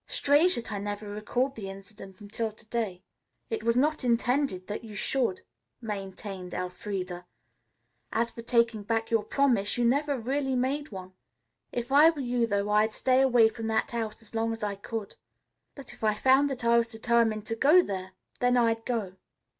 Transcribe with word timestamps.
Strange 0.07 0.55
that 0.55 0.71
I 0.71 0.79
never 0.79 1.07
recalled 1.07 1.53
the 1.53 1.69
incident 1.69 2.21
until 2.21 2.51
to 2.51 2.65
day." 2.69 3.03
"It 3.51 3.61
was 3.63 3.77
not 3.77 4.03
intended 4.03 4.65
that 4.65 4.83
you 4.83 4.95
should," 4.95 5.41
maintained 5.79 6.55
Elfreda. 6.55 7.27
"As 8.11 8.31
for 8.31 8.41
taking 8.41 8.81
back 8.81 9.11
your 9.11 9.21
promise, 9.23 9.77
you 9.77 9.85
never 9.85 10.17
really 10.17 10.55
made 10.55 10.91
one. 10.91 11.13
If 11.71 11.91
I 11.91 12.09
were 12.09 12.19
you, 12.21 12.47
though, 12.47 12.71
I'd 12.71 12.93
stay 12.93 13.21
away 13.21 13.47
from 13.47 13.67
that 13.67 13.91
house 13.91 14.23
as 14.23 14.33
long 14.33 14.51
as 14.53 14.63
I 14.63 14.73
could. 14.73 15.17
But 15.75 15.93
if 15.93 16.03
I 16.03 16.15
found 16.15 16.49
that 16.49 16.65
I 16.65 16.79
was 16.79 16.89
determined 16.89 17.45
to 17.45 17.55
go 17.55 17.83
there, 17.83 18.13
then 18.39 18.57
I'd 18.57 18.83
go." 18.85 19.17